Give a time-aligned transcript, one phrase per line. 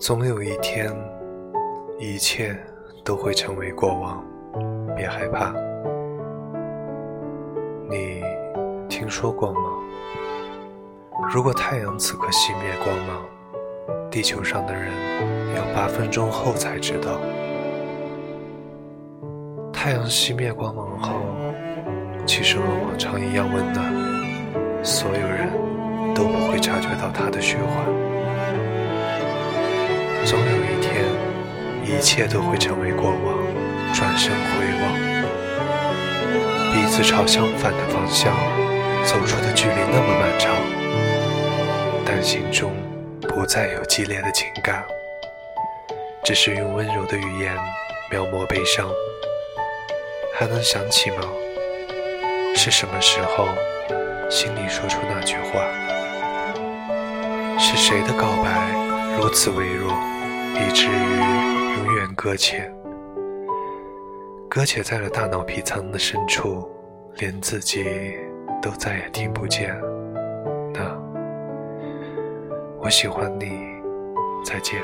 [0.00, 0.90] 总有一天，
[1.98, 2.56] 一切
[3.04, 4.24] 都会成为过往，
[4.96, 5.52] 别害怕。
[7.86, 8.22] 你
[8.88, 9.60] 听说过吗？
[11.30, 13.26] 如果太阳此刻熄灭光芒，
[14.10, 14.90] 地球上的人
[15.54, 17.20] 要八分钟后才知道。
[19.70, 21.20] 太阳熄灭光芒后，
[22.24, 25.50] 其实和往常一样温暖，所有人
[26.14, 28.19] 都不会察觉到它的虚幻。
[30.30, 31.04] 总有一天，
[31.84, 33.36] 一切都会成为过往。
[33.92, 34.94] 转身回望，
[36.72, 38.32] 彼此朝相反的方向
[39.04, 40.54] 走出的距离那么漫长，
[42.06, 42.70] 但心中
[43.22, 44.84] 不再有激烈的情感，
[46.22, 47.52] 只是用温柔的语言
[48.08, 48.88] 描摹悲伤。
[50.32, 51.16] 还能想起吗？
[52.54, 53.48] 是什么时候，
[54.30, 55.60] 心里说出那句话？
[57.58, 58.70] 是谁的告白
[59.18, 59.92] 如此微弱？
[60.60, 62.72] 以至于永远搁浅，
[64.48, 66.68] 搁浅在了大脑皮层的深处，
[67.16, 68.18] 连自己
[68.60, 69.74] 都再也听不见。
[70.72, 70.96] 那
[72.78, 73.50] 我喜欢你，
[74.44, 74.82] 再见。